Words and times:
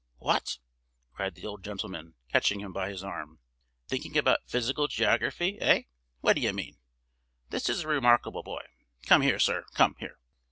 what!" 0.17 0.57
cried 1.13 1.35
the 1.35 1.45
old 1.45 1.63
gentleman, 1.63 2.15
catching 2.31 2.59
him 2.59 2.73
by 2.73 2.89
his 2.89 3.03
arm. 3.03 3.37
"Thinking 3.87 4.17
about 4.17 4.47
Physical 4.49 4.87
Geography, 4.87 5.59
hey? 5.59 5.89
What 6.21 6.37
d'ye 6.37 6.51
mean? 6.51 6.79
This 7.51 7.69
is 7.69 7.81
a 7.81 7.87
remarkable 7.87 8.41
boy. 8.41 8.65
Come 9.05 9.21
here, 9.21 9.37
sir! 9.37 9.63
come 9.75 9.95
here!" 9.99 10.17